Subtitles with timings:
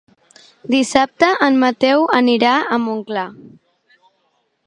[0.75, 3.29] Dissabte en Mateu anirà a Montclar.